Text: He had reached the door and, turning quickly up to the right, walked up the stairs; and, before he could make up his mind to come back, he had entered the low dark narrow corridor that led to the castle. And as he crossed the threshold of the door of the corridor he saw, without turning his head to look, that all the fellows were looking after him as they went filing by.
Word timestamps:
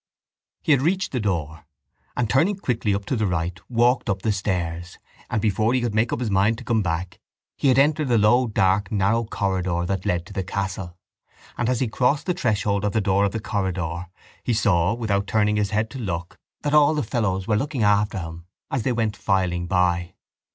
He 0.63 0.71
had 0.71 0.81
reached 0.81 1.11
the 1.11 1.19
door 1.19 1.65
and, 2.17 2.27
turning 2.27 2.57
quickly 2.57 2.95
up 2.95 3.05
to 3.05 3.15
the 3.15 3.27
right, 3.27 3.59
walked 3.69 4.09
up 4.09 4.23
the 4.23 4.31
stairs; 4.31 4.97
and, 5.29 5.39
before 5.39 5.75
he 5.75 5.81
could 5.81 5.93
make 5.93 6.11
up 6.11 6.21
his 6.21 6.31
mind 6.31 6.57
to 6.57 6.63
come 6.63 6.81
back, 6.81 7.19
he 7.55 7.67
had 7.67 7.77
entered 7.77 8.07
the 8.07 8.17
low 8.17 8.47
dark 8.47 8.91
narrow 8.91 9.25
corridor 9.25 9.85
that 9.85 10.07
led 10.07 10.25
to 10.25 10.33
the 10.33 10.41
castle. 10.43 10.97
And 11.55 11.69
as 11.69 11.81
he 11.81 11.87
crossed 11.87 12.25
the 12.25 12.33
threshold 12.33 12.83
of 12.83 12.93
the 12.93 12.99
door 12.99 13.25
of 13.25 13.31
the 13.31 13.39
corridor 13.39 14.07
he 14.43 14.53
saw, 14.55 14.95
without 14.95 15.27
turning 15.27 15.57
his 15.57 15.69
head 15.69 15.91
to 15.91 15.99
look, 15.99 16.39
that 16.63 16.73
all 16.73 16.95
the 16.95 17.03
fellows 17.03 17.47
were 17.47 17.55
looking 17.55 17.83
after 17.83 18.17
him 18.17 18.47
as 18.71 18.81
they 18.81 18.93
went 18.93 19.15
filing 19.15 19.67
by. 19.67 20.15